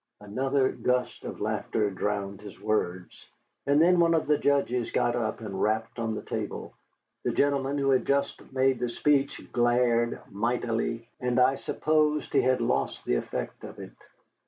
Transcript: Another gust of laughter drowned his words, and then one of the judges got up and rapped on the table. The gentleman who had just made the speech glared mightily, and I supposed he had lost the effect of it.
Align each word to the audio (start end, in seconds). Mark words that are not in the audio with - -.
Another 0.19 0.71
gust 0.71 1.25
of 1.25 1.41
laughter 1.41 1.91
drowned 1.91 2.41
his 2.41 2.59
words, 2.59 3.27
and 3.67 3.79
then 3.79 3.99
one 3.99 4.15
of 4.15 4.25
the 4.25 4.39
judges 4.39 4.89
got 4.89 5.15
up 5.15 5.41
and 5.41 5.61
rapped 5.61 5.99
on 5.99 6.15
the 6.15 6.23
table. 6.23 6.73
The 7.23 7.31
gentleman 7.31 7.77
who 7.77 7.91
had 7.91 8.07
just 8.07 8.51
made 8.51 8.79
the 8.79 8.89
speech 8.89 9.39
glared 9.51 10.19
mightily, 10.31 11.07
and 11.19 11.39
I 11.39 11.53
supposed 11.53 12.33
he 12.33 12.41
had 12.41 12.61
lost 12.61 13.05
the 13.05 13.13
effect 13.13 13.63
of 13.63 13.77
it. 13.77 13.91